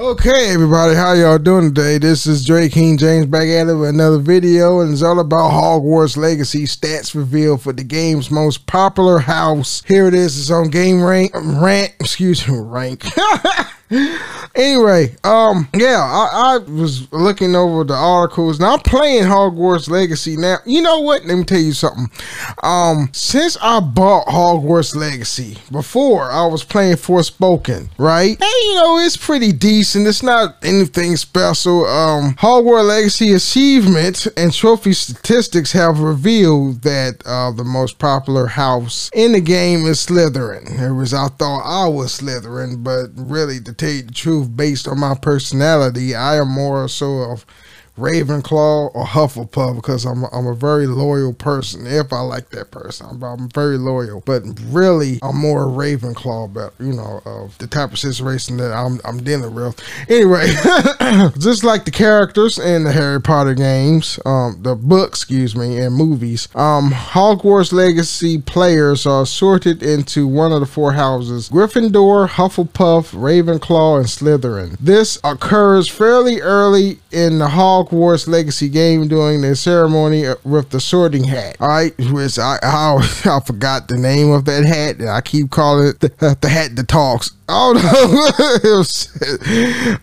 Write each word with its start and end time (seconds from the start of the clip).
Okay, 0.00 0.54
everybody, 0.54 0.94
how 0.94 1.12
y'all 1.12 1.36
doing 1.36 1.74
today? 1.74 1.98
This 1.98 2.26
is 2.26 2.46
Dray 2.46 2.70
King 2.70 2.96
Jaymes 2.96 3.30
back 3.30 3.48
at 3.48 3.68
it 3.68 3.74
with 3.74 3.90
another 3.90 4.16
video, 4.16 4.80
and 4.80 4.94
it's 4.94 5.02
all 5.02 5.20
about 5.20 5.50
Hogwarts 5.50 6.16
Legacy 6.16 6.62
stats 6.64 7.14
revealed 7.14 7.60
for 7.60 7.74
the 7.74 7.84
game's 7.84 8.30
most 8.30 8.66
popular 8.66 9.18
house. 9.18 9.82
Here 9.86 10.08
it 10.08 10.14
is. 10.14 10.40
It's 10.40 10.50
on 10.50 10.70
Game 10.70 11.02
Rank, 11.02 11.32
Rant, 11.34 11.92
excuse 12.00 12.48
me, 12.48 12.56
Rank. 12.58 13.04
anyway, 14.54 15.16
um, 15.24 15.68
yeah, 15.74 15.98
I, 15.98 16.54
I, 16.54 16.58
was 16.70 17.12
looking 17.12 17.56
over 17.56 17.82
the 17.82 17.94
articles. 17.94 18.60
Now 18.60 18.74
I'm 18.74 18.80
playing 18.80 19.24
Hogwarts 19.24 19.88
Legacy. 19.90 20.36
Now, 20.36 20.58
you 20.64 20.80
know 20.80 21.00
what? 21.00 21.24
Let 21.24 21.36
me 21.36 21.44
tell 21.44 21.58
you 21.58 21.72
something. 21.72 22.08
Um, 22.62 23.08
since 23.12 23.56
I 23.60 23.80
bought 23.80 24.26
Hogwarts 24.26 24.94
Legacy 24.94 25.58
before, 25.72 26.30
I 26.30 26.46
was 26.46 26.62
playing 26.62 26.96
Forspoken, 26.96 27.88
right? 27.98 28.40
And 28.40 28.64
you 28.64 28.74
know, 28.76 28.98
it's 28.98 29.16
pretty 29.16 29.50
decent. 29.52 30.06
It's 30.06 30.22
not 30.22 30.56
anything 30.62 31.16
special. 31.16 31.86
Um, 31.86 32.34
Hogwarts 32.34 32.86
Legacy 32.86 33.32
achievement 33.32 34.28
and 34.36 34.52
trophy 34.52 34.92
statistics 34.92 35.72
have 35.72 35.98
revealed 35.98 36.82
that 36.82 37.22
uh, 37.26 37.50
the 37.50 37.64
most 37.64 37.98
popular 37.98 38.46
house 38.46 39.10
in 39.14 39.32
the 39.32 39.40
game 39.40 39.86
is 39.86 40.06
Slytherin. 40.06 40.80
It 40.80 40.92
was 40.92 41.12
I 41.12 41.26
thought 41.26 41.62
I 41.64 41.88
was 41.88 42.20
Slytherin, 42.20 42.84
but 42.84 43.08
really 43.16 43.58
the 43.58 43.79
the 43.80 44.12
truth, 44.12 44.54
based 44.56 44.86
on 44.88 44.98
my 44.98 45.14
personality, 45.14 46.14
I 46.14 46.36
am 46.36 46.48
more 46.48 46.88
so 46.88 47.30
of 47.30 47.46
Ravenclaw 48.00 48.94
or 48.94 49.04
Hufflepuff 49.04 49.76
because 49.76 50.06
I'm 50.06 50.24
a, 50.24 50.28
I'm 50.32 50.46
a 50.46 50.54
very 50.54 50.86
loyal 50.86 51.34
person. 51.34 51.86
If 51.86 52.12
I 52.12 52.20
like 52.20 52.48
that 52.50 52.70
person, 52.70 53.06
I'm, 53.10 53.22
I'm 53.22 53.48
very 53.50 53.76
loyal. 53.76 54.22
But 54.24 54.42
really, 54.68 55.18
I'm 55.22 55.36
more 55.36 55.66
Ravenclaw, 55.66 56.52
but 56.54 56.72
you 56.80 56.94
know, 56.94 57.20
of 57.26 57.58
the 57.58 57.66
type 57.66 57.92
of 57.92 57.98
situation 57.98 58.56
that 58.56 58.72
I'm 58.72 59.00
I'm 59.04 59.22
dealing 59.22 59.54
with. 59.54 59.78
Anyway, 60.08 60.46
just 61.38 61.62
like 61.62 61.84
the 61.84 61.90
characters 61.90 62.58
in 62.58 62.84
the 62.84 62.92
Harry 62.92 63.20
Potter 63.20 63.54
games, 63.54 64.18
um, 64.24 64.58
the 64.62 64.74
books, 64.74 65.20
excuse 65.20 65.54
me, 65.54 65.78
and 65.78 65.94
movies, 65.94 66.48
um, 66.54 66.90
Hogwarts 66.90 67.72
Legacy 67.72 68.38
players 68.38 69.04
are 69.04 69.26
sorted 69.26 69.82
into 69.82 70.26
one 70.26 70.52
of 70.52 70.60
the 70.60 70.66
four 70.66 70.92
houses: 70.92 71.50
Gryffindor, 71.50 72.28
Hufflepuff, 72.30 73.12
Ravenclaw, 73.12 73.98
and 73.98 74.06
Slytherin. 74.06 74.78
This 74.80 75.18
occurs 75.22 75.88
fairly 75.88 76.40
early 76.40 77.00
in 77.10 77.38
the 77.38 77.48
Hogwarts 77.48 77.89
Legacy 77.92 78.68
game 78.68 79.08
during 79.08 79.42
the 79.42 79.56
ceremony 79.56 80.24
with 80.44 80.70
the 80.70 80.80
sorting 80.80 81.24
hat. 81.24 81.56
All 81.60 81.68
right, 81.68 81.96
which 81.98 82.38
I 82.38 82.58
I, 82.62 82.96
I 83.24 83.40
forgot 83.40 83.88
the 83.88 83.98
name 83.98 84.30
of 84.30 84.44
that 84.46 84.64
hat, 84.64 85.00
I 85.00 85.20
keep 85.20 85.50
calling 85.50 85.88
it 85.88 86.00
the, 86.00 86.36
the 86.40 86.48
hat 86.48 86.76
that 86.76 86.88
talks. 86.88 87.32
Oh 87.52 87.72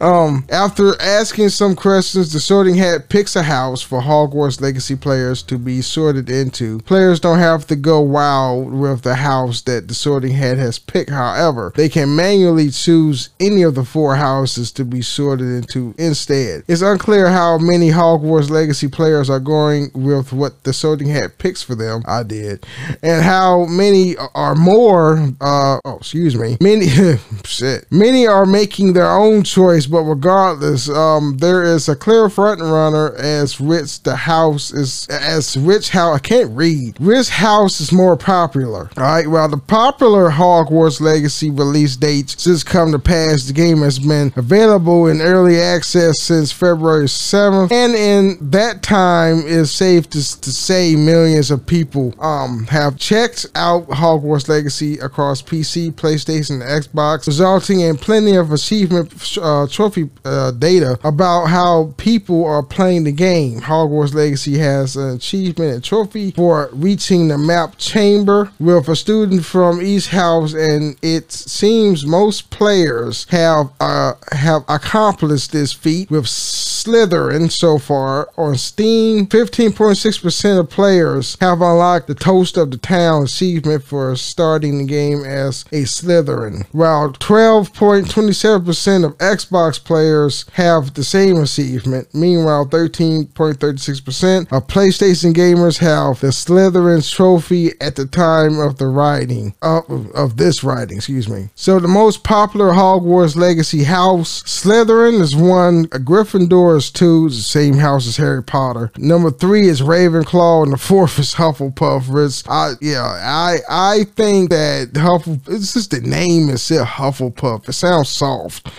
no! 0.01 0.05
um, 0.05 0.45
after 0.49 1.01
asking 1.01 1.47
some 1.47 1.77
questions, 1.77 2.33
the 2.33 2.41
sorting 2.41 2.75
hat 2.75 3.07
picks 3.07 3.37
a 3.37 3.43
house 3.43 3.81
for 3.81 4.01
Hogwarts 4.01 4.59
Legacy 4.59 4.97
players 4.97 5.43
to 5.43 5.57
be 5.57 5.81
sorted 5.81 6.29
into. 6.29 6.79
Players 6.79 7.21
don't 7.21 7.39
have 7.39 7.65
to 7.67 7.77
go 7.77 8.01
wild 8.01 8.73
with 8.73 9.03
the 9.03 9.15
house 9.15 9.61
that 9.61 9.87
the 9.87 9.93
sorting 9.93 10.33
hat 10.33 10.57
has 10.57 10.77
picked. 10.77 11.09
However, 11.09 11.71
they 11.73 11.87
can 11.87 12.17
manually 12.17 12.69
choose 12.69 13.29
any 13.39 13.63
of 13.63 13.75
the 13.75 13.85
four 13.85 14.17
houses 14.17 14.69
to 14.73 14.83
be 14.83 15.01
sorted 15.01 15.47
into 15.47 15.95
instead. 15.97 16.65
It's 16.67 16.81
unclear 16.81 17.29
how 17.29 17.57
many 17.59 17.76
Hogwarts 17.85 18.49
Legacy 18.49 18.87
players 18.87 19.29
are 19.29 19.39
going 19.39 19.91
with 19.93 20.33
what 20.33 20.63
the 20.63 20.73
sorting 20.73 21.09
hat 21.09 21.37
picks 21.37 21.61
for 21.61 21.75
them. 21.75 22.01
I 22.05 22.23
did, 22.23 22.65
and 23.03 23.23
how 23.23 23.65
many 23.65 24.15
are 24.35 24.55
more. 24.55 25.17
Uh, 25.39 25.79
oh, 25.85 25.97
excuse 25.97 26.35
me. 26.35 26.57
Many. 26.59 26.87
shit. 27.45 27.85
Many 27.91 28.27
are 28.27 28.45
making 28.45 28.93
their 28.93 29.11
own 29.11 29.43
choice, 29.43 29.85
but 29.85 30.01
regardless, 30.01 30.89
um, 30.89 31.37
there 31.37 31.63
is 31.63 31.87
a 31.87 31.95
clear 31.95 32.29
front 32.29 32.61
runner 32.61 33.15
as 33.15 33.59
which 33.59 34.03
the 34.03 34.15
house 34.15 34.71
is 34.71 35.07
as 35.09 35.57
which 35.57 35.89
how 35.89 36.13
I 36.13 36.19
can't 36.19 36.51
read. 36.51 36.99
Which 36.99 37.29
house 37.29 37.79
is 37.79 37.91
more 37.91 38.17
popular? 38.17 38.89
All 38.97 39.03
right. 39.03 39.27
Well, 39.27 39.47
the 39.49 39.57
popular 39.57 40.29
Hogwarts 40.31 40.99
Legacy 40.99 41.49
release 41.49 41.95
dates 41.95 42.41
since 42.41 42.63
come 42.63 42.91
to 42.91 42.99
pass, 42.99 43.43
the 43.45 43.53
game 43.53 43.79
has 43.79 43.99
been 43.99 44.31
available 44.35 45.07
in 45.07 45.21
early 45.21 45.59
access 45.59 46.21
since 46.21 46.51
February 46.51 47.05
7th, 47.05 47.56
and 47.63 47.95
in 47.95 48.37
that 48.51 48.83
time, 48.83 49.43
it's 49.45 49.71
safe 49.71 50.09
to, 50.11 50.41
to 50.41 50.51
say 50.51 50.95
millions 50.95 51.51
of 51.51 51.65
people 51.65 52.13
um 52.23 52.65
have 52.67 52.97
checked 52.97 53.45
out 53.55 53.87
Hogwarts 53.87 54.47
Legacy 54.47 54.97
across 54.99 55.41
PC, 55.41 55.91
PlayStation, 55.93 56.61
and 56.61 56.63
Xbox 56.63 57.27
resulting 57.27 57.81
in 57.81 57.97
plenty 57.97 58.35
of 58.35 58.51
achievement 58.51 59.37
uh, 59.41 59.67
trophy 59.67 60.09
uh, 60.25 60.51
data 60.51 60.99
about 61.03 61.45
how 61.45 61.93
people 61.97 62.45
are 62.45 62.63
playing 62.63 63.03
the 63.03 63.11
game. 63.11 63.59
Hogwarts 63.61 64.13
Legacy 64.13 64.57
has 64.57 64.95
an 64.95 65.15
achievement 65.15 65.73
and 65.73 65.83
trophy 65.83 66.31
for 66.31 66.69
reaching 66.73 67.27
the 67.27 67.37
map 67.37 67.77
chamber 67.77 68.51
with 68.59 68.87
a 68.87 68.95
student 68.95 69.45
from 69.45 69.81
each 69.81 70.07
house, 70.07 70.53
and 70.53 70.95
it 71.01 71.31
seems 71.31 72.05
most 72.05 72.49
players 72.49 73.25
have 73.29 73.71
uh, 73.79 74.13
have 74.31 74.63
accomplished 74.67 75.51
this 75.51 75.73
feat 75.73 76.09
with 76.09 76.25
Slytherin 76.25 77.46
so 77.49 77.77
far 77.77 78.29
on 78.37 78.55
Steam. 78.57 79.27
15.6% 79.27 80.59
of 80.59 80.69
players 80.69 81.37
have 81.41 81.61
unlocked 81.61 82.07
the 82.07 82.15
Toast 82.15 82.57
of 82.57 82.71
the 82.71 82.77
Town 82.77 83.23
achievement 83.23 83.83
for 83.83 84.15
starting 84.15 84.77
the 84.77 84.85
game 84.85 85.23
as 85.23 85.63
a 85.71 85.83
Slytherin, 85.83 86.65
while 86.71 87.11
12.27% 87.13 89.05
of 89.05 89.17
Xbox 89.17 89.83
players 89.83 90.45
have 90.53 90.93
the 90.93 91.03
same 91.03 91.37
achievement. 91.37 92.13
Meanwhile, 92.13 92.67
13.36% 92.67 94.51
of 94.51 94.67
PlayStation 94.67 95.33
gamers 95.33 95.79
have 95.79 96.19
the 96.21 96.27
Slytherin's 96.27 97.09
trophy 97.09 97.71
at 97.81 97.95
the 97.95 98.05
time 98.05 98.59
of 98.59 98.77
the 98.77 98.87
writing 98.87 99.53
of, 99.61 100.37
this 100.37 100.63
writing, 100.63 100.97
excuse 100.97 101.27
me. 101.27 101.49
So 101.55 101.79
the 101.79 101.87
most 101.87 102.23
popular 102.23 102.73
Hogwarts 102.73 103.35
Legacy 103.35 103.83
house, 103.83 104.43
Slytherin 104.43 105.19
is 105.21 105.35
one, 105.35 105.85
Gryffindor 105.87 106.77
is 106.77 106.91
two, 106.91 107.29
the 107.37 107.43
same 107.43 107.75
house 107.75 108.07
as 108.07 108.17
Harry 108.17 108.43
Potter. 108.43 108.91
Number 108.97 109.31
three 109.31 109.67
is 109.67 109.81
Ravenclaw, 109.81 110.63
and 110.63 110.73
the 110.73 110.77
fourth 110.77 111.17
is 111.19 111.35
Hufflepuff. 111.35 112.25
It's, 112.25 112.43
I 112.47 112.73
yeah, 112.81 113.03
I 113.03 113.57
I 113.69 114.03
think 114.15 114.49
that 114.49 114.93
Hufflepuff. 114.93 115.49
It's 115.49 115.73
just 115.73 115.91
the 115.91 116.01
name 116.01 116.49
itself, 116.49 116.87
Hufflepuff. 116.89 117.69
It 117.69 117.73
sounds 117.73 118.09
soft. 118.09 118.69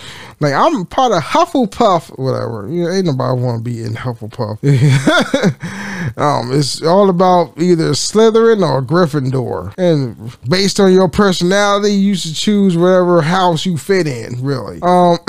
Like 0.41 0.54
I'm 0.54 0.87
part 0.87 1.12
of 1.12 1.22
Hufflepuff, 1.22 2.16
whatever. 2.19 2.69
You 2.69 2.84
know, 2.84 2.91
ain't 2.91 3.06
nobody 3.06 3.41
want 3.41 3.59
to 3.59 3.71
be 3.71 3.82
in 3.82 3.94
Hufflepuff. 3.94 4.62
um, 6.16 6.53
it's 6.53 6.81
all 6.82 7.10
about 7.10 7.54
either 7.59 7.91
Slytherin 7.91 8.62
or 8.62 8.81
Gryffindor, 8.82 9.75
and 9.76 10.37
based 10.49 10.78
on 10.78 10.93
your 10.93 11.09
personality, 11.09 11.93
you 11.93 12.15
should 12.15 12.37
choose 12.37 12.76
whatever 12.76 13.21
house 13.22 13.66
you 13.66 13.76
fit 13.76 14.06
in. 14.06 14.41
Really, 14.41 14.78
um, 14.82 15.19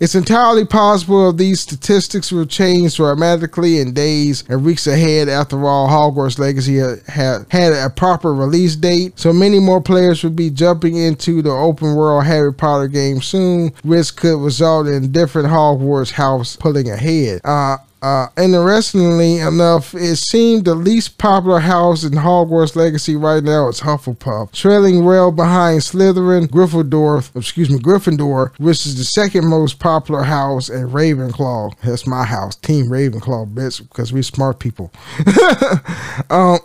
it's 0.00 0.16
entirely 0.16 0.64
possible 0.64 1.32
these 1.32 1.60
statistics 1.60 2.32
will 2.32 2.46
change 2.46 2.96
dramatically 2.96 3.78
in 3.78 3.92
days 3.92 4.42
and 4.48 4.64
weeks 4.64 4.86
ahead. 4.88 5.28
After 5.28 5.64
all, 5.64 5.88
Hogwarts 5.88 6.38
Legacy 6.38 6.78
had 7.06 7.46
had 7.50 7.72
a 7.72 7.90
proper 7.90 8.34
release 8.34 8.74
date, 8.74 9.18
so 9.18 9.32
many 9.32 9.60
more 9.60 9.80
players 9.80 10.24
will 10.24 10.30
be 10.30 10.50
jumping 10.50 10.96
into 10.96 11.40
the 11.40 11.50
open 11.50 11.94
world 11.94 12.24
Harry 12.24 12.52
Potter 12.52 12.88
game 12.88 13.22
soon, 13.22 13.72
which 13.84 14.16
could 14.16 14.39
result 14.40 14.86
in 14.86 15.12
different 15.12 15.48
Hogwarts 15.48 16.12
house 16.12 16.56
pulling 16.56 16.90
ahead. 16.90 17.40
Uh, 17.44 17.78
uh, 18.02 18.28
interestingly 18.38 19.38
enough, 19.38 19.94
it 19.94 20.16
seemed 20.16 20.64
the 20.64 20.74
least 20.74 21.18
popular 21.18 21.60
house 21.60 22.02
in 22.02 22.12
Hogwarts 22.12 22.74
Legacy 22.74 23.14
right 23.14 23.42
now 23.42 23.68
is 23.68 23.80
Hufflepuff, 23.80 24.52
trailing 24.52 25.04
well 25.04 25.30
behind 25.30 25.80
Slytherin, 25.80 26.46
Gryffindor, 26.46 27.36
excuse 27.36 27.68
me, 27.68 27.78
Gryffindor, 27.78 28.58
which 28.58 28.86
is 28.86 28.96
the 28.96 29.04
second 29.04 29.46
most 29.46 29.78
popular 29.78 30.22
house, 30.22 30.70
and 30.70 30.90
Ravenclaw. 30.90 31.74
That's 31.82 32.06
my 32.06 32.24
house, 32.24 32.56
Team 32.56 32.86
Ravenclaw, 32.86 33.52
bitch, 33.52 33.86
because 33.86 34.14
we're 34.14 34.22
smart 34.22 34.60
people. 34.60 34.90
um, 36.30 36.58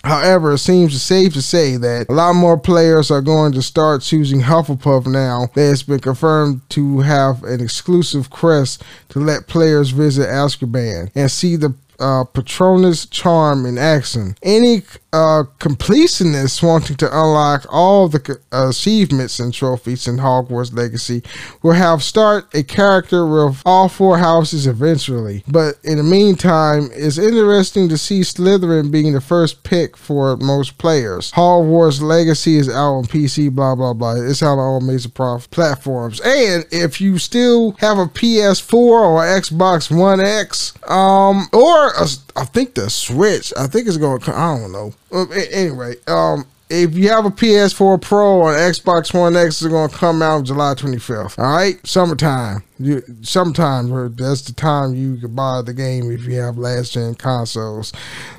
however, 0.04 0.54
it 0.54 0.58
seems 0.58 1.00
safe 1.00 1.32
to 1.34 1.42
say 1.42 1.76
that 1.76 2.06
a 2.08 2.12
lot 2.12 2.32
more 2.32 2.58
players 2.58 3.08
are 3.10 3.22
going 3.22 3.52
to 3.52 3.62
start 3.62 4.02
choosing 4.02 4.40
Hufflepuff 4.40 5.06
now 5.06 5.46
that 5.54 5.70
it's 5.70 5.84
been 5.84 6.00
confirmed 6.00 6.68
to 6.70 7.00
have 7.00 7.44
an 7.44 7.60
exclusive 7.60 8.30
crest 8.30 8.82
to 9.10 9.20
let 9.20 9.46
players 9.46 9.90
visit 9.90 10.28
Azkaban 10.28 10.71
and 11.14 11.30
see 11.30 11.56
the 11.56 11.74
uh, 12.02 12.24
Patronus 12.24 13.06
charm 13.06 13.64
in 13.64 13.78
action. 13.78 14.36
Any 14.42 14.82
uh, 15.12 15.44
completionists 15.58 16.62
wanting 16.62 16.96
to 16.96 17.06
unlock 17.06 17.66
all 17.70 18.08
the 18.08 18.40
uh, 18.50 18.70
achievements 18.70 19.38
and 19.38 19.52
trophies 19.52 20.08
in 20.08 20.16
Hogwarts 20.16 20.74
Legacy 20.74 21.22
will 21.62 21.72
have 21.72 22.02
start 22.02 22.52
a 22.54 22.62
character 22.62 23.26
with 23.26 23.62
all 23.64 23.88
four 23.88 24.18
houses 24.18 24.66
eventually. 24.66 25.44
But 25.46 25.76
in 25.84 25.98
the 25.98 26.02
meantime, 26.02 26.90
it's 26.92 27.18
interesting 27.18 27.88
to 27.90 27.98
see 27.98 28.20
Slytherin 28.20 28.90
being 28.90 29.12
the 29.12 29.20
first 29.20 29.62
pick 29.62 29.96
for 29.96 30.36
most 30.38 30.78
players. 30.78 31.30
Hogwarts 31.32 32.00
Legacy 32.00 32.56
is 32.56 32.68
out 32.68 32.94
on 32.94 33.04
PC, 33.04 33.54
blah 33.54 33.74
blah 33.74 33.92
blah. 33.92 34.14
It's 34.14 34.42
out 34.42 34.54
on 34.54 34.58
all 34.58 34.80
major 34.80 35.08
platforms. 35.08 36.20
And 36.20 36.64
if 36.72 37.00
you 37.00 37.18
still 37.18 37.72
have 37.78 37.98
a 37.98 38.06
PS4 38.06 38.72
or 38.72 39.22
Xbox 39.22 39.94
One 39.94 40.20
X, 40.20 40.72
um, 40.88 41.48
or 41.52 41.91
I 42.36 42.44
think 42.44 42.74
the 42.74 42.90
Switch, 42.90 43.52
I 43.58 43.66
think 43.66 43.86
it's 43.86 43.96
going 43.96 44.20
to. 44.20 44.36
I 44.36 44.58
don't 44.58 44.72
know. 44.72 44.94
Um, 45.12 45.30
anyway, 45.52 45.94
um, 46.06 46.46
if 46.70 46.94
you 46.94 47.08
have 47.10 47.26
a 47.26 47.30
PS4 47.30 48.00
Pro 48.00 48.40
or 48.40 48.52
Xbox 48.54 49.12
One 49.18 49.36
X, 49.36 49.60
it's 49.62 49.70
going 49.70 49.90
to 49.90 49.96
come 49.96 50.22
out 50.22 50.44
July 50.44 50.74
25th. 50.74 51.38
All 51.38 51.56
right, 51.56 51.84
summertime 51.86 52.62
you 52.84 53.02
sometimes 53.22 53.90
that's 54.16 54.42
the 54.42 54.52
time 54.52 54.94
you 54.94 55.16
can 55.16 55.34
buy 55.34 55.62
the 55.62 55.72
game 55.72 56.10
if 56.10 56.24
you 56.24 56.34
have 56.40 56.58
last 56.58 56.92
gen 56.92 57.14
consoles. 57.14 57.92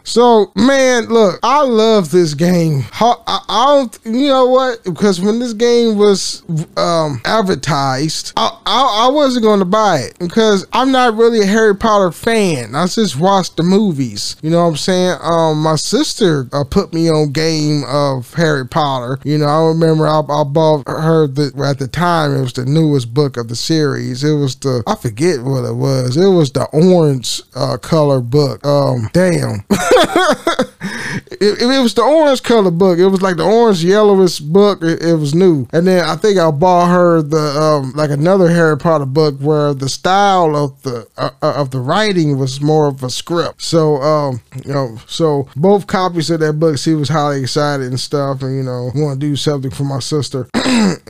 So 0.03 0.51
man, 0.55 1.05
look, 1.05 1.39
I 1.43 1.61
love 1.61 2.11
this 2.11 2.33
game. 2.33 2.83
I, 2.93 3.15
I 3.27 3.65
don't, 3.67 4.15
you 4.15 4.27
know 4.27 4.47
what? 4.47 4.83
Because 4.83 5.21
when 5.21 5.39
this 5.39 5.53
game 5.53 5.97
was 5.97 6.43
um, 6.77 7.21
advertised, 7.25 8.33
I, 8.37 8.57
I, 8.65 9.05
I 9.07 9.11
wasn't 9.11 9.43
going 9.43 9.59
to 9.59 9.65
buy 9.65 9.99
it 9.99 10.17
because 10.19 10.65
I'm 10.73 10.91
not 10.91 11.15
really 11.15 11.41
a 11.41 11.45
Harry 11.45 11.75
Potter 11.75 12.11
fan. 12.11 12.75
I 12.75 12.87
just 12.87 13.19
watched 13.19 13.57
the 13.57 13.63
movies. 13.63 14.35
You 14.41 14.49
know 14.49 14.63
what 14.63 14.71
I'm 14.71 14.77
saying? 14.77 15.17
Um, 15.21 15.61
my 15.61 15.75
sister 15.75 16.47
uh, 16.53 16.63
put 16.63 16.93
me 16.93 17.09
on 17.09 17.31
game 17.31 17.83
of 17.87 18.33
Harry 18.33 18.67
Potter. 18.67 19.19
You 19.23 19.37
know, 19.37 19.45
I 19.45 19.67
remember 19.67 20.07
I, 20.07 20.19
I 20.19 20.43
bought 20.43 20.87
her 20.87 21.27
the 21.27 21.51
at 21.65 21.79
the 21.79 21.87
time 21.87 22.35
it 22.35 22.41
was 22.41 22.53
the 22.53 22.65
newest 22.65 23.13
book 23.13 23.37
of 23.37 23.47
the 23.47 23.55
series. 23.55 24.23
It 24.23 24.32
it 24.33 24.39
was 24.39 24.55
the 24.55 24.83
I 24.87 24.95
forget 24.95 25.41
what 25.41 25.65
it 25.65 25.75
was. 25.75 26.17
It 26.17 26.29
was 26.29 26.51
the 26.51 26.65
orange 26.73 27.41
uh, 27.55 27.77
color 27.77 28.19
book. 28.21 28.65
Um, 28.65 29.09
damn. 29.13 29.63
it, 31.31 31.61
it, 31.61 31.81
was 31.81 31.93
the 31.93 32.01
orange 32.01 32.43
color 32.43 32.71
book. 32.71 32.99
It 32.99 33.07
was 33.07 33.21
like 33.21 33.37
the 33.37 33.43
orange 33.43 33.83
yellowish 33.83 34.39
book. 34.39 34.81
It, 34.81 35.01
it, 35.03 35.15
was 35.15 35.35
new. 35.35 35.67
And 35.71 35.87
then 35.87 36.03
I 36.03 36.15
think 36.15 36.37
I 36.37 36.49
bought 36.51 36.89
her 36.89 37.21
the 37.21 37.37
um, 37.37 37.93
like 37.95 38.09
another 38.09 38.49
Harry 38.49 38.77
Potter 38.77 39.05
book 39.05 39.37
where 39.39 39.73
the 39.73 39.89
style 39.89 40.55
of 40.55 40.81
the 40.83 41.07
uh, 41.17 41.29
uh, 41.41 41.53
of 41.55 41.71
the 41.71 41.79
writing 41.79 42.37
was 42.37 42.61
more 42.61 42.87
of 42.87 43.03
a 43.03 43.09
script. 43.09 43.61
So 43.61 43.97
um, 44.01 44.41
you 44.65 44.73
know, 44.73 44.97
so 45.07 45.47
both 45.55 45.87
copies 45.87 46.29
of 46.29 46.39
that 46.39 46.53
book. 46.53 46.77
She 46.77 46.93
was 46.93 47.09
highly 47.09 47.41
excited 47.41 47.87
and 47.87 47.99
stuff, 47.99 48.41
and 48.41 48.55
you 48.55 48.63
know, 48.63 48.91
want 48.95 49.19
to 49.19 49.27
do 49.27 49.35
something 49.35 49.71
for 49.71 49.83
my 49.83 49.99
sister. 49.99 50.47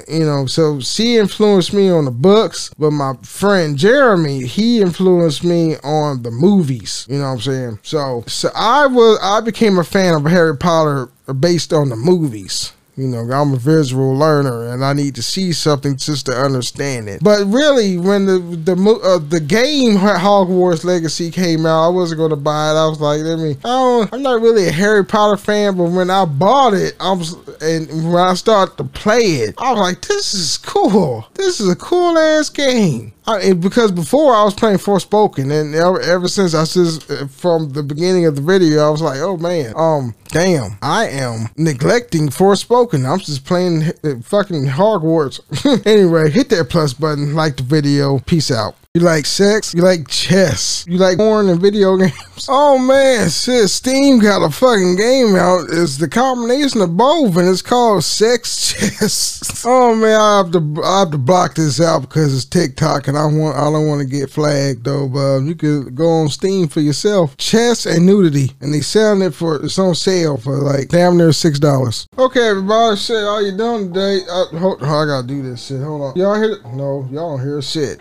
you 0.07 0.25
know, 0.25 0.45
so 0.45 0.79
she 0.79 1.17
influenced 1.17 1.73
me 1.73 1.89
on 1.89 2.05
the 2.05 2.11
books, 2.11 2.73
but 2.77 2.91
my 2.91 3.02
friend 3.23 3.77
Jeremy, 3.77 4.45
he 4.45 4.81
influenced 4.81 5.43
me 5.43 5.75
on 5.83 6.23
the 6.23 6.31
movies. 6.31 7.05
You 7.09 7.17
know 7.19 7.25
what 7.25 7.31
I'm 7.31 7.41
saying? 7.41 7.79
So, 7.83 8.23
so 8.27 8.49
I 8.55 8.87
was 8.87 9.19
I 9.21 9.41
became 9.41 9.77
a 9.77 9.83
fan 9.83 10.15
of 10.15 10.23
Harry 10.25 10.57
Potter 10.57 11.09
based 11.39 11.73
on 11.73 11.89
the 11.89 11.95
movies. 11.95 12.73
You 12.95 13.07
know, 13.07 13.19
I'm 13.19 13.53
a 13.53 13.57
visual 13.57 14.13
learner 14.13 14.71
and 14.71 14.85
I 14.85 14.93
need 14.93 15.15
to 15.15 15.23
see 15.23 15.51
something 15.51 15.97
just 15.97 16.27
to 16.27 16.31
understand 16.31 17.09
it. 17.09 17.23
But 17.23 17.45
really, 17.47 17.97
when 17.97 18.27
the 18.27 18.37
the 18.37 18.99
uh, 19.03 19.17
the 19.17 19.39
game 19.39 19.97
Hogwarts 19.97 20.83
Legacy 20.83 21.31
came 21.31 21.65
out, 21.65 21.87
I 21.87 21.89
wasn't 21.89 22.19
going 22.19 22.29
to 22.29 22.35
buy 22.35 22.71
it. 22.71 22.75
I 22.75 22.87
was 22.87 23.01
like, 23.01 23.21
let 23.21 23.39
me. 23.39 23.57
I 23.65 24.07
I'm 24.11 24.21
not 24.21 24.41
really 24.41 24.67
a 24.67 24.71
Harry 24.71 25.03
Potter 25.03 25.37
fan, 25.37 25.75
but 25.75 25.85
when 25.85 26.11
I 26.11 26.25
bought 26.25 26.75
it, 26.75 26.95
I 26.99 27.13
was 27.13 27.33
and 27.61 28.13
when 28.13 28.23
I 28.23 28.35
started 28.35 28.77
to 28.77 28.83
play 28.83 29.37
it, 29.41 29.55
I 29.57 29.71
was 29.71 29.79
like, 29.79 30.01
this 30.01 30.35
is 30.35 30.57
cool. 30.57 31.25
This 31.33 31.59
is 31.59 31.69
a 31.69 31.75
cool 31.75 32.17
ass 32.17 32.49
game. 32.49 33.13
I, 33.25 33.53
because 33.53 33.91
before 33.91 34.33
I 34.35 34.43
was 34.43 34.53
playing 34.53 34.77
Forspoken, 34.77 35.51
and 35.51 35.73
ever, 35.73 36.01
ever 36.01 36.27
since 36.27 36.53
I 36.53 36.65
just 36.65 37.03
from 37.31 37.69
the 37.69 37.83
beginning 37.83 38.25
of 38.25 38.35
the 38.35 38.41
video, 38.41 38.85
I 38.85 38.89
was 38.89 39.01
like, 39.01 39.19
oh 39.19 39.37
man, 39.37 39.73
um, 39.75 40.13
damn, 40.27 40.77
I 40.81 41.07
am 41.07 41.49
neglecting 41.55 42.29
Forspoken. 42.29 43.09
I'm 43.09 43.19
just 43.19 43.45
playing 43.45 43.91
fucking 44.23 44.65
Hogwarts. 44.65 45.39
anyway, 45.85 46.29
hit 46.31 46.49
that 46.49 46.69
plus 46.69 46.93
button, 46.93 47.33
like 47.33 47.57
the 47.57 47.63
video. 47.63 48.19
Peace 48.19 48.51
out. 48.51 48.75
You 48.95 49.01
like 49.01 49.25
sex? 49.25 49.73
You 49.73 49.81
like 49.81 50.07
chess? 50.07 50.85
You 50.87 50.99
like 50.99 51.17
porn 51.17 51.49
and 51.49 51.59
video 51.59 51.97
games? 51.97 52.45
Oh 52.47 52.77
man, 52.77 53.27
shit, 53.27 53.67
Steam 53.71 54.19
got 54.19 54.45
a 54.45 54.51
fucking 54.51 54.97
game 54.97 55.35
out. 55.35 55.65
It's 55.71 55.97
the 55.97 56.07
combination 56.07 56.79
of 56.79 56.95
both, 56.95 57.35
and 57.35 57.49
it's 57.49 57.63
called 57.63 58.03
Sex 58.03 58.71
Chess. 58.71 59.63
oh 59.65 59.95
man, 59.95 60.21
I 60.21 60.37
have 60.37 60.51
to 60.51 60.83
I 60.83 60.99
have 60.99 61.09
to 61.09 61.17
block 61.17 61.55
this 61.55 61.81
out 61.81 62.01
because 62.01 62.35
it's 62.35 62.45
TikTok, 62.45 63.07
and 63.07 63.17
I 63.17 63.25
want 63.25 63.57
I 63.57 63.63
don't 63.71 63.87
want 63.87 64.01
to 64.01 64.05
get 64.07 64.29
flagged 64.29 64.83
though. 64.83 65.09
But 65.09 65.39
you 65.39 65.55
can 65.55 65.95
go 65.95 66.07
on 66.09 66.29
Steam 66.29 66.67
for 66.67 66.81
yourself. 66.81 67.35
Chess 67.37 67.87
and 67.87 68.05
nudity, 68.05 68.51
and 68.61 68.71
they 68.71 68.81
selling 68.81 69.23
it 69.23 69.33
for 69.33 69.55
it's 69.65 69.79
on 69.79 69.95
sale 69.95 70.37
for 70.37 70.55
like 70.57 70.89
damn 70.89 71.17
near 71.17 71.31
six 71.31 71.57
dollars. 71.57 72.05
Okay, 72.19 72.47
everybody, 72.47 72.95
shit, 72.97 73.23
all 73.23 73.41
you 73.41 73.57
doing 73.57 73.91
today? 73.91 74.19
I, 74.31 74.45
hold, 74.59 74.83
I 74.83 75.05
gotta 75.07 75.25
do 75.25 75.41
this 75.41 75.65
shit. 75.65 75.81
Hold 75.81 76.01
on, 76.03 76.15
y'all 76.15 76.35
hear? 76.35 76.59
No, 76.75 77.07
y'all 77.11 77.37
don't 77.37 77.41
hear 77.43 77.59
shit. 77.63 77.99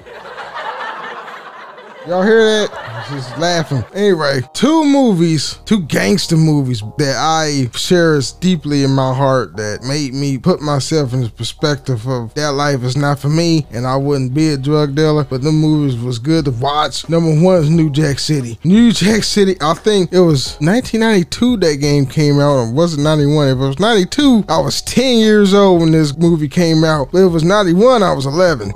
Y'all 2.06 2.22
hear 2.24 2.44
that? 2.44 2.91
Just 3.08 3.36
laughing. 3.38 3.84
Anyway, 3.94 4.40
two 4.52 4.84
movies, 4.84 5.58
two 5.64 5.82
gangster 5.82 6.36
movies 6.36 6.82
that 6.98 7.16
I 7.18 7.68
cherish 7.74 8.32
deeply 8.32 8.84
in 8.84 8.90
my 8.90 9.14
heart 9.14 9.56
that 9.56 9.82
made 9.82 10.14
me 10.14 10.38
put 10.38 10.60
myself 10.60 11.12
in 11.12 11.22
the 11.22 11.28
perspective 11.28 12.06
of 12.06 12.34
that 12.34 12.52
life 12.52 12.82
is 12.82 12.96
not 12.96 13.18
for 13.18 13.28
me 13.28 13.66
and 13.72 13.86
I 13.86 13.96
wouldn't 13.96 14.34
be 14.34 14.48
a 14.50 14.56
drug 14.56 14.94
dealer, 14.94 15.24
but 15.24 15.42
the 15.42 15.52
movies 15.52 15.96
was 16.00 16.18
good 16.18 16.44
to 16.44 16.50
watch. 16.52 17.08
Number 17.08 17.40
one 17.42 17.56
is 17.56 17.70
New 17.70 17.90
Jack 17.90 18.18
City. 18.18 18.58
New 18.64 18.92
Jack 18.92 19.24
City, 19.24 19.56
I 19.60 19.74
think 19.74 20.12
it 20.12 20.20
was 20.20 20.56
1992 20.60 21.56
that 21.58 21.76
game 21.80 22.06
came 22.06 22.38
out, 22.38 22.56
or 22.56 22.72
was 22.72 22.94
it 22.94 23.02
91? 23.02 23.48
If 23.48 23.56
it 23.56 23.58
was 23.58 23.78
92, 23.78 24.44
I 24.48 24.58
was 24.58 24.82
10 24.82 25.18
years 25.18 25.54
old 25.54 25.80
when 25.80 25.90
this 25.92 26.16
movie 26.16 26.48
came 26.48 26.84
out. 26.84 27.08
If 27.08 27.14
it 27.14 27.26
was 27.26 27.42
91, 27.42 28.02
I 28.02 28.12
was 28.12 28.26
11. 28.26 28.72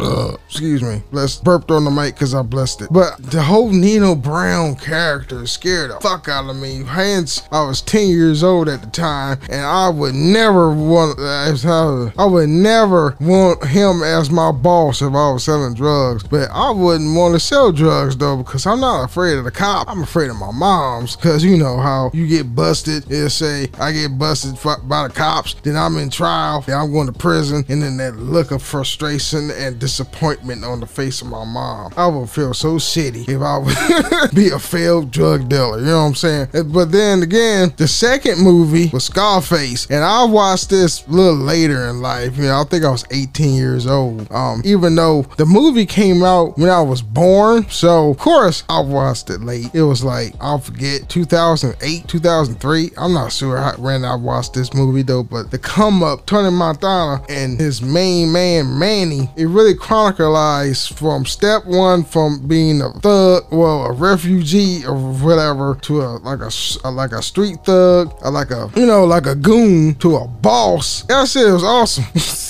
excuse 0.47 0.83
me. 0.83 1.03
Blessed 1.11 1.45
burped 1.45 1.71
on 1.71 1.85
the 1.85 1.91
mic 1.91 2.15
because 2.15 2.35
I 2.35 2.43
blessed 2.43 2.83
it. 2.83 2.89
But 2.91 3.17
the 3.19 3.43
whole 3.43 3.71
Nino 3.71 4.15
Brown 4.17 4.77
character 4.77 5.47
scared 5.47 5.91
the 5.91 6.01
fuck 6.01 6.29
out 6.29 6.49
of 6.49 6.57
me. 6.57 6.85
Hence, 6.85 7.43
I 7.51 7.65
was 7.67 7.81
10 7.83 8.09
years 8.09 8.43
old 8.43 8.69
at 8.69 8.81
the 8.81 8.87
time, 8.89 9.39
and 9.51 9.65
I 9.65 9.89
would 9.89 10.15
never 10.15 10.73
want, 10.73 11.19
uh, 11.19 12.11
I 12.19 12.25
would 12.25 12.49
never 12.49 13.17
want 13.21 13.65
him 13.67 14.03
as 14.03 14.31
my 14.31 14.53
boss 14.53 15.03
if 15.03 15.09
I 15.09 15.33
was 15.33 15.45
selling 15.45 15.75
drugs. 15.75 16.23
But 16.25 16.49
I 16.53 16.71
wouldn't 16.71 17.17
want 17.17 17.35
to 17.35 17.41
sell 17.41 17.73
drugs 17.73 18.17
though, 18.17 18.39
because 18.39 18.67
I'm 18.67 18.81
not 18.81 19.05
afraid 19.05 19.39
of 19.39 19.45
the 19.45 19.51
cop. 19.51 19.89
I'm 19.89 20.03
afraid 20.03 20.31
of 20.31 20.37
my 20.37 20.53
mom's, 20.53 21.17
because 21.17 21.45
you 21.45 21.57
know 21.57 21.79
how 21.79 22.11
you 22.13 22.27
get 22.27 22.55
busted. 22.55 23.11
It'll 23.11 23.31
say, 23.31 23.69
I 23.79 23.93
get 23.93 24.19
busted 24.19 24.59
by 24.89 25.09
the 25.09 25.15
cops, 25.15 25.55
then 25.63 25.77
I'm 25.77 25.97
in 25.97 26.11
trial, 26.11 26.63
then 26.63 26.79
I'm 26.79 26.93
going 26.93 27.07
to 27.07 27.13
prison, 27.13 27.65
and 27.69 27.83
then 27.83 27.97
that 27.99 28.17
look 28.17 28.51
of 28.51 28.63
frustration 28.63 29.51
and 29.51 29.79
disappointment 29.79 30.65
on 30.65 30.81
the 30.81 30.87
face 30.87 31.21
of 31.23 31.29
my 31.29 31.45
mom. 31.45 31.93
I 31.97 32.07
would 32.07 32.31
feel 32.31 32.55
so 32.55 32.77
shitty 32.77 33.29
if 33.29 33.41
I 33.41 33.59
would 33.59 33.77
be 34.35 34.49
a 34.51 34.59
failed 34.59 35.11
drug 35.11 35.49
dealer. 35.49 35.79
You 35.79 35.87
know 35.87 36.03
what 36.03 36.09
I'm 36.09 36.15
saying? 36.15 36.49
But 36.73 36.93
then 36.93 37.23
again, 37.23 37.73
the 37.77 37.89
second 37.89 38.41
movie 38.41 38.91
was 38.93 39.05
Scarface, 39.05 39.87
and 39.91 40.05
I 40.05 40.25
watched 40.25 40.71
this 40.71 41.07
a 41.07 41.11
little 41.11 41.35
later 41.35 41.87
in 41.89 42.01
life. 42.01 42.37
You 42.37 42.45
know, 42.45 42.61
I 42.61 42.65
think 42.65 42.85
I 42.85 42.91
was 42.91 43.05
18 43.11 43.55
years 43.55 43.87
old. 43.87 44.31
Um, 44.33 44.63
even 44.65 44.95
though 44.95 45.23
the 45.37 45.47
movie 45.47 45.87
came 45.87 46.23
out 46.23 46.59
when 46.59 46.71
I 46.71 46.81
was 46.81 47.03
born, 47.03 47.69
so 47.71 48.11
of 48.11 48.19
course 48.19 48.65
I 48.69 48.81
watched 48.81 49.31
it 49.31 49.41
late. 49.41 49.75
It 49.75 49.83
was 49.83 50.05
like 50.05 50.35
I'll 50.41 50.59
forget 50.59 51.09
2008, 51.09 52.09
2003. 52.09 52.91
I'm 52.97 53.13
not 53.13 53.33
sure 53.33 53.57
how, 53.57 53.73
when 53.77 54.05
I 54.05 54.15
watched 54.15 54.55
this 54.55 54.75
movie 54.75 55.03
though, 55.03 55.23
but 55.23 55.51
the 55.51 55.59
come 55.59 56.03
up 56.03 56.27
Tony 56.27 56.51
Montana 56.51 57.25
and 57.29 57.59
his 57.59 57.83
main 57.83 58.33
man 58.33 58.79
Manny, 58.79 59.31
it 59.37 59.47
really 59.47 59.75
chronicles 59.75 60.87
from 60.87 61.25
step 61.25 61.65
one 61.67 62.05
from 62.05 62.47
being 62.47 62.81
a 62.81 62.93
thug, 63.01 63.45
well, 63.51 63.85
a 63.87 63.93
refugee 64.01 64.85
or 64.87 64.95
whatever, 64.95 65.77
to 65.83 66.03
a 66.03 66.19
like 66.19 66.41
a, 66.41 66.51
a 66.85 66.91
like 66.91 67.13
a 67.13 67.23
street 67.23 67.59
thug, 67.65 68.15
or 68.23 68.31
like 68.31 68.51
a 68.51 68.71
you 68.77 68.87
know 68.87 69.05
like 69.05 69.27
a 69.27 69.35
goon 69.35 69.95
to 69.97 70.17
a 70.17 70.27
boss. 70.27 71.03
That 71.05 71.29
shit 71.29 71.53
was 71.53 71.65
awesome. 71.65 72.05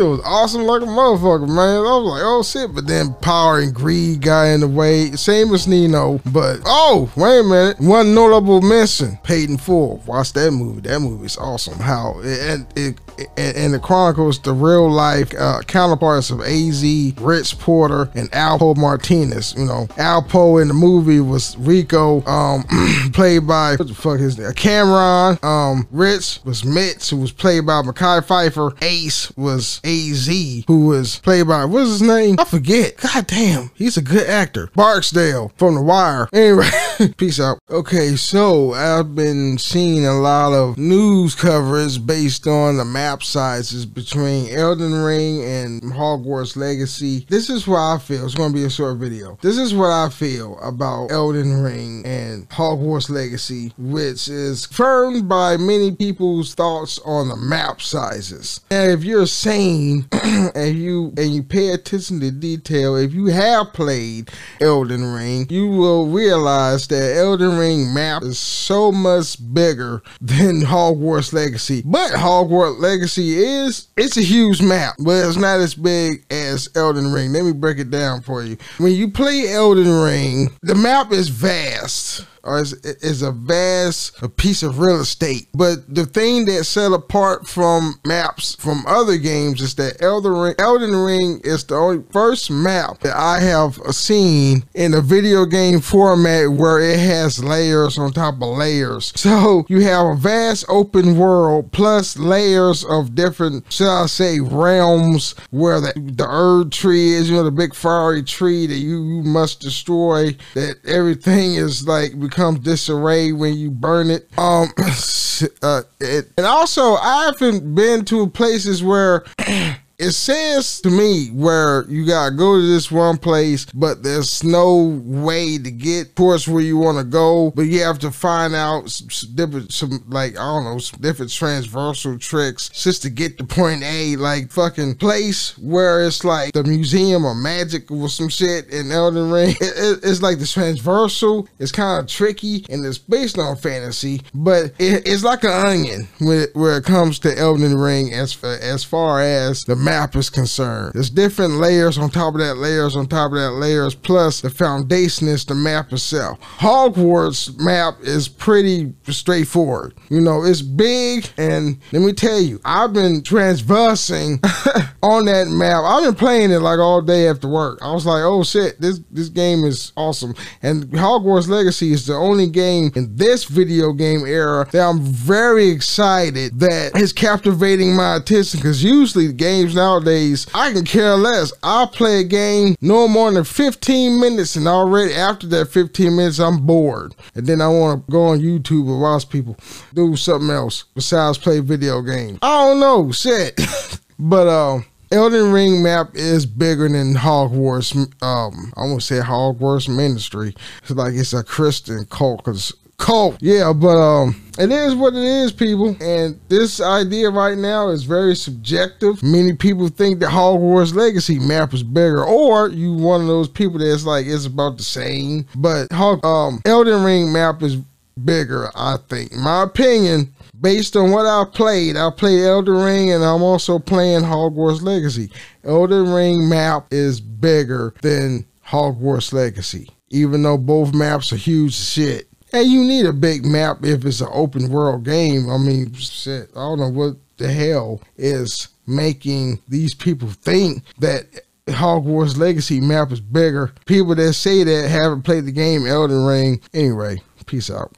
it 0.00 0.04
was 0.04 0.20
awesome 0.24 0.62
like 0.62 0.82
a 0.82 0.86
motherfucker, 0.86 1.48
man. 1.48 1.58
I 1.58 1.80
was 1.80 2.04
like, 2.04 2.22
oh 2.24 2.42
shit. 2.42 2.74
But 2.74 2.86
then 2.86 3.14
power 3.20 3.60
and 3.60 3.74
greed 3.74 4.22
got 4.22 4.44
in 4.44 4.60
the 4.60 4.68
way. 4.68 5.12
Same 5.12 5.52
as 5.54 5.66
Nino. 5.66 6.20
But 6.32 6.60
oh, 6.64 7.10
wait 7.16 7.40
a 7.40 7.42
minute. 7.42 7.80
One 7.80 8.14
notable 8.14 8.60
mention. 8.60 9.18
Paid 9.22 9.50
in 9.50 9.58
full. 9.58 10.02
Watch 10.06 10.32
that 10.34 10.52
movie. 10.52 10.80
That 10.82 11.00
movie 11.00 11.26
is 11.26 11.36
awesome. 11.36 11.78
How 11.78 12.20
and 12.20 12.66
it, 12.76 12.98
and, 13.36 13.56
and 13.56 13.74
it 13.74 13.82
chronicles 13.82 14.38
the 14.40 14.52
real 14.52 14.90
life 14.90 15.32
uh, 15.38 15.60
counterparts 15.66 16.30
of 16.30 16.40
AZ, 16.40 16.82
Rich 17.20 17.58
Porter, 17.58 18.10
and 18.14 18.30
Alpo 18.30 18.76
Martinez. 18.76 19.54
You 19.56 19.64
know, 19.64 19.86
Alpo 19.96 20.60
in 20.62 20.68
the 20.68 20.74
movie 20.74 21.20
was 21.20 21.56
Rico, 21.58 22.24
um, 22.26 22.64
played 23.12 23.46
by 23.46 23.76
what 23.76 23.88
the 23.88 23.94
fuck 23.94 24.20
is 24.20 24.36
that? 24.36 24.54
Cam'ron. 24.56 25.42
Um, 25.42 25.88
Rich 25.90 26.40
was 26.44 26.64
Mitch, 26.64 27.10
who 27.10 27.16
was 27.18 27.32
played 27.32 27.66
by 27.66 27.82
Mekhi 27.82 28.24
Phifer. 28.24 28.76
Ace 28.82 29.30
was 29.36 29.80
AZ, 29.88 30.64
who 30.66 30.86
was 30.86 31.18
played 31.20 31.46
by 31.46 31.64
what's 31.64 31.90
his 31.90 32.02
name? 32.02 32.36
I 32.38 32.44
forget. 32.44 32.96
God 32.98 33.26
damn, 33.26 33.70
he's 33.74 33.96
a 33.96 34.02
good 34.02 34.28
actor. 34.28 34.70
Barksdale 34.74 35.52
from 35.56 35.74
The 35.76 35.82
Wire. 35.82 36.28
Anyway, 36.32 36.68
peace 37.16 37.40
out. 37.40 37.58
Okay, 37.70 38.16
so 38.16 38.72
I've 38.72 39.14
been 39.14 39.58
seeing 39.58 40.06
a 40.06 40.18
lot 40.18 40.52
of 40.52 40.76
news 40.76 41.34
coverage 41.34 42.04
based 42.04 42.46
on 42.46 42.76
the 42.76 42.84
map 42.84 43.22
sizes 43.22 43.86
between 43.86 44.54
Elden 44.54 44.92
Ring 44.94 45.44
and 45.44 45.82
Hogwarts 45.82 46.56
Legacy. 46.56 47.26
This 47.28 47.50
is 47.50 47.66
what 47.66 47.78
I 47.80 47.98
feel. 47.98 48.24
It's 48.24 48.34
going 48.34 48.52
to 48.52 48.58
be 48.58 48.64
a 48.64 48.70
short 48.70 48.98
video. 48.98 49.38
This 49.40 49.58
is 49.58 49.74
what 49.74 49.90
I 49.90 50.08
feel 50.08 50.58
about 50.60 51.10
Elden 51.10 51.62
Ring 51.62 52.04
and 52.04 52.48
Hogwarts 52.50 53.10
Legacy, 53.10 53.72
which 53.78 54.28
is 54.28 54.66
confirmed 54.66 55.28
by 55.28 55.56
many 55.56 55.90
people's 55.92 56.54
thoughts 56.54 56.98
on 57.04 57.28
the 57.28 57.36
map 57.36 57.80
sizes. 57.80 58.60
And 58.70 58.92
if 58.92 59.04
you're 59.04 59.26
and 60.54 60.76
you 60.76 61.12
and 61.16 61.34
you 61.34 61.42
pay 61.42 61.70
attention 61.70 62.20
to 62.20 62.30
detail, 62.30 62.96
if 62.96 63.12
you 63.12 63.26
have 63.26 63.72
played 63.72 64.30
Elden 64.60 65.04
Ring, 65.04 65.46
you 65.50 65.68
will 65.68 66.06
realize 66.06 66.86
that 66.88 67.16
Elden 67.16 67.58
Ring 67.58 67.92
map 67.92 68.22
is 68.22 68.38
so 68.38 68.90
much 68.90 69.36
bigger 69.52 70.02
than 70.20 70.62
Hogwarts 70.62 71.32
Legacy. 71.32 71.82
But 71.84 72.12
Hogwarts 72.12 72.80
Legacy 72.80 73.36
is 73.36 73.88
it's 73.96 74.16
a 74.16 74.22
huge 74.22 74.62
map, 74.62 74.94
but 74.98 75.26
it's 75.26 75.36
not 75.36 75.60
as 75.60 75.74
big 75.74 76.24
as 76.48 76.68
Elden 76.74 77.12
Ring. 77.12 77.32
Let 77.32 77.44
me 77.44 77.52
break 77.52 77.78
it 77.78 77.90
down 77.90 78.22
for 78.22 78.42
you. 78.42 78.56
When 78.78 78.92
you 78.92 79.10
play 79.10 79.52
Elden 79.52 79.90
Ring, 79.90 80.50
the 80.62 80.74
map 80.74 81.12
is 81.12 81.28
vast 81.28 82.20
uh, 82.20 82.24
or 82.48 82.60
is, 82.60 82.72
is 82.72 83.22
a 83.22 83.30
vast 83.30 84.20
a 84.22 84.28
piece 84.28 84.62
of 84.62 84.78
real 84.78 85.00
estate. 85.00 85.48
But 85.54 85.92
the 85.92 86.06
thing 86.06 86.46
that 86.46 86.64
set 86.64 86.92
apart 86.92 87.46
from 87.46 88.00
maps 88.06 88.54
from 88.56 88.84
other 88.86 89.18
games 89.18 89.60
is 89.60 89.74
that 89.76 90.02
Elden 90.02 90.32
Ring, 90.32 90.54
Elden 90.58 90.94
Ring 90.94 91.40
is 91.44 91.64
the 91.64 91.76
only 91.76 92.04
first 92.10 92.50
map 92.50 93.00
that 93.00 93.16
I 93.16 93.40
have 93.40 93.74
seen 93.90 94.64
in 94.74 94.94
a 94.94 95.00
video 95.00 95.44
game 95.44 95.80
format 95.80 96.50
where 96.52 96.80
it 96.80 96.98
has 96.98 97.42
layers 97.42 97.98
on 97.98 98.12
top 98.12 98.34
of 98.42 98.56
layers. 98.56 99.12
So 99.28 99.66
you 99.68 99.80
have 99.82 100.06
a 100.06 100.14
vast 100.14 100.64
open 100.68 101.18
world 101.18 101.70
plus 101.70 102.16
layers 102.16 102.82
of 102.84 103.14
different, 103.14 103.70
shall 103.70 104.04
I 104.04 104.06
say, 104.06 104.40
realms 104.40 105.34
where 105.50 105.80
the, 105.82 105.92
the 105.94 106.26
Erd 106.38 106.70
tree 106.70 107.14
is, 107.14 107.28
you 107.28 107.34
know, 107.34 107.42
the 107.42 107.50
big 107.50 107.74
fiery 107.74 108.22
tree 108.22 108.68
that 108.68 108.76
you, 108.76 109.02
you 109.02 109.22
must 109.24 109.60
destroy, 109.60 110.36
that 110.54 110.76
everything 110.86 111.56
is 111.56 111.86
like 111.88 112.18
becomes 112.18 112.60
disarray 112.60 113.32
when 113.32 113.54
you 113.54 113.72
burn 113.72 114.08
it. 114.08 114.28
Um, 114.38 114.68
uh, 115.62 115.82
it, 115.98 116.30
and 116.36 116.46
also 116.46 116.94
I 116.94 117.24
haven't 117.24 117.74
been 117.74 118.04
to 118.04 118.28
places 118.28 118.84
where 118.84 119.24
it 119.98 120.12
says 120.12 120.80
to 120.82 120.90
me 120.90 121.28
where 121.28 121.84
you 121.88 122.06
gotta 122.06 122.34
go 122.34 122.54
to 122.54 122.66
this 122.66 122.90
one 122.90 123.18
place, 123.18 123.64
but 123.66 124.04
there's 124.04 124.44
no 124.44 125.00
way 125.04 125.58
to 125.58 125.70
get 125.72 126.14
towards 126.14 126.46
where 126.46 126.62
you 126.62 126.76
want 126.76 126.98
to 126.98 127.04
go. 127.04 127.50
But 127.50 127.62
you 127.62 127.82
have 127.82 127.98
to 128.00 128.12
find 128.12 128.54
out 128.54 128.90
some 128.90 129.34
different, 129.34 129.72
some 129.72 130.04
like 130.08 130.38
I 130.38 130.44
don't 130.44 130.64
know, 130.64 130.78
some 130.78 131.00
different 131.00 131.32
transversal 131.32 132.16
tricks 132.18 132.68
just 132.68 133.02
to 133.02 133.10
get 133.10 133.38
to 133.38 133.44
point 133.44 133.82
A. 133.82 134.14
Like 134.16 134.52
fucking 134.52 134.96
place 134.96 135.58
where 135.58 136.04
it's 136.06 136.22
like 136.22 136.52
the 136.52 136.62
Museum 136.62 137.24
of 137.24 137.36
Magic 137.36 137.90
or 137.90 138.08
some 138.08 138.28
shit 138.28 138.68
in 138.68 138.92
Elden 138.92 139.30
Ring. 139.30 139.54
It, 139.68 139.74
it, 139.76 140.00
it's 140.04 140.22
like 140.22 140.38
the 140.38 140.46
transversal. 140.46 141.48
It's 141.58 141.72
kind 141.72 142.00
of 142.00 142.06
tricky 142.06 142.64
and 142.70 142.86
it's 142.86 142.96
based 142.96 143.38
on 143.38 143.56
fantasy, 143.56 144.22
but 144.32 144.66
it, 144.78 145.06
it's 145.06 145.24
like 145.24 145.42
an 145.42 145.50
onion 145.50 146.08
when, 146.20 146.46
where 146.52 146.78
it 146.78 146.84
comes 146.84 147.18
to 147.20 147.36
Elden 147.36 147.76
Ring 147.76 148.12
as 148.14 148.42
as 148.44 148.84
far 148.84 149.20
as 149.20 149.64
the 149.64 149.74
map 149.88 150.14
is 150.16 150.28
concerned. 150.28 150.92
There's 150.92 151.08
different 151.08 151.54
layers 151.54 151.96
on 151.96 152.10
top 152.10 152.34
of 152.34 152.40
that, 152.40 152.58
layers 152.58 152.94
on 152.94 153.06
top 153.06 153.32
of 153.32 153.38
that, 153.38 153.52
layers, 153.52 153.94
plus 153.94 154.42
the 154.42 154.50
foundation 154.50 155.28
is 155.28 155.46
the 155.46 155.54
map 155.54 155.90
itself. 155.92 156.38
Hogwarts 156.58 157.58
map 157.58 157.94
is 158.02 158.28
pretty 158.28 158.92
straightforward. 159.08 159.94
You 160.10 160.20
know, 160.20 160.44
it's 160.44 160.60
big, 160.60 161.30
and 161.38 161.78
let 161.92 162.02
me 162.02 162.12
tell 162.12 162.38
you, 162.38 162.60
I've 162.66 162.92
been 162.92 163.22
transversing 163.22 164.40
on 165.02 165.24
that 165.24 165.48
map. 165.48 165.84
I've 165.84 166.04
been 166.04 166.14
playing 166.14 166.50
it 166.50 166.58
like 166.58 166.78
all 166.78 167.00
day 167.00 167.26
after 167.26 167.48
work. 167.48 167.78
I 167.80 167.90
was 167.92 168.04
like, 168.04 168.22
oh 168.22 168.42
shit, 168.44 168.78
this 168.80 169.00
this 169.10 169.30
game 169.30 169.64
is 169.64 169.92
awesome. 169.96 170.34
And 170.62 170.84
Hogwarts 170.88 171.48
Legacy 171.48 171.92
is 171.92 172.06
the 172.06 172.14
only 172.14 172.48
game 172.48 172.92
in 172.94 173.16
this 173.16 173.44
video 173.44 173.92
game 173.94 174.26
era 174.26 174.68
that 174.70 174.86
I'm 174.86 175.00
very 175.00 175.70
excited 175.70 176.60
that 176.60 176.96
is 176.96 177.14
captivating 177.14 177.96
my 177.96 178.16
attention 178.16 178.60
because 178.60 178.84
usually 178.84 179.28
the 179.28 179.32
games 179.32 179.77
nowadays, 179.78 180.46
I 180.52 180.72
can 180.72 180.84
care 180.84 181.14
less. 181.14 181.52
I 181.62 181.86
play 181.90 182.20
a 182.20 182.24
game 182.24 182.74
no 182.80 183.08
more 183.08 183.30
than 183.32 183.44
15 183.44 184.20
minutes, 184.20 184.56
and 184.56 184.66
already 184.66 185.14
after 185.14 185.46
that 185.48 185.66
15 185.66 186.16
minutes, 186.16 186.38
I'm 186.38 186.66
bored. 186.66 187.14
And 187.34 187.46
then 187.46 187.60
I 187.60 187.68
want 187.68 188.04
to 188.04 188.12
go 188.12 188.22
on 188.24 188.40
YouTube 188.40 188.88
and 188.88 189.00
watch 189.00 189.28
people 189.28 189.56
do 189.94 190.16
something 190.16 190.50
else 190.50 190.84
besides 190.94 191.38
play 191.38 191.60
video 191.60 192.02
games. 192.02 192.38
I 192.42 192.66
don't 192.66 192.80
know, 192.80 193.12
shit. 193.12 193.60
but, 194.18 194.46
uh, 194.46 194.80
Elden 195.10 195.52
Ring 195.52 195.82
map 195.82 196.10
is 196.14 196.44
bigger 196.44 196.86
than 196.86 197.14
Hogwarts. 197.14 197.94
Um, 198.22 198.74
I 198.76 198.82
won't 198.82 199.02
say 199.02 199.20
Hogwarts 199.20 199.88
Ministry. 199.88 200.54
It's 200.82 200.90
like 200.90 201.14
it's 201.14 201.32
a 201.32 201.42
Christian 201.42 202.04
cult 202.04 202.44
because 202.44 202.74
cult. 202.98 203.38
Yeah, 203.40 203.72
but 203.72 203.96
um, 203.96 204.40
it 204.58 204.70
is 204.70 204.94
what 204.94 205.14
it 205.14 205.24
is, 205.24 205.52
people. 205.52 205.96
And 206.00 206.38
this 206.48 206.80
idea 206.80 207.30
right 207.30 207.56
now 207.56 207.88
is 207.88 208.04
very 208.04 208.34
subjective. 208.34 209.22
Many 209.22 209.54
people 209.54 209.88
think 209.88 210.20
that 210.20 210.30
Hogwarts 210.30 210.94
Legacy 210.94 211.38
map 211.38 211.72
is 211.72 211.82
bigger, 211.82 212.24
or 212.24 212.68
you 212.68 212.92
one 212.92 213.22
of 213.22 213.26
those 213.26 213.48
people 213.48 213.78
that's 213.78 214.04
like 214.04 214.26
it's 214.26 214.46
about 214.46 214.76
the 214.76 214.82
same. 214.82 215.46
But 215.56 215.90
Hog 215.92 216.24
um, 216.24 216.60
Elden 216.66 217.02
Ring 217.02 217.32
map 217.32 217.62
is 217.62 217.76
bigger, 218.24 218.70
I 218.74 218.96
think. 219.08 219.32
In 219.32 219.40
my 219.40 219.62
opinion, 219.62 220.34
based 220.60 220.96
on 220.96 221.10
what 221.10 221.26
I've 221.26 221.52
played, 221.52 221.96
I 221.96 222.10
played 222.10 222.44
Elden 222.44 222.74
Ring 222.74 223.12
and 223.12 223.24
I'm 223.24 223.42
also 223.42 223.78
playing 223.78 224.22
Hogwarts 224.22 224.82
Legacy. 224.82 225.30
Elden 225.64 226.12
Ring 226.12 226.48
map 226.48 226.86
is 226.90 227.20
bigger 227.20 227.94
than 228.02 228.44
Hogwarts 228.66 229.32
Legacy, 229.32 229.88
even 230.10 230.42
though 230.42 230.58
both 230.58 230.94
maps 230.94 231.32
are 231.32 231.36
huge 231.36 231.74
shit. 231.74 232.27
And 232.52 232.70
you 232.70 232.82
need 232.84 233.06
a 233.06 233.12
big 233.12 233.44
map 233.44 233.84
if 233.84 234.04
it's 234.04 234.20
an 234.20 234.28
open 234.32 234.70
world 234.70 235.04
game. 235.04 235.50
I 235.50 235.58
mean, 235.58 235.92
shit, 235.94 236.50
I 236.56 236.60
don't 236.60 236.80
know 236.80 236.88
what 236.88 237.16
the 237.36 237.52
hell 237.52 238.00
is 238.16 238.68
making 238.86 239.60
these 239.68 239.94
people 239.94 240.28
think 240.28 240.82
that 240.98 241.26
Hogwarts 241.66 242.38
Legacy 242.38 242.80
map 242.80 243.12
is 243.12 243.20
bigger. 243.20 243.72
People 243.86 244.14
that 244.14 244.32
say 244.32 244.64
that 244.64 244.88
haven't 244.88 245.22
played 245.22 245.44
the 245.44 245.52
game 245.52 245.86
Elden 245.86 246.24
Ring. 246.24 246.60
Anyway, 246.72 247.20
peace 247.46 247.70
out. 247.70 247.92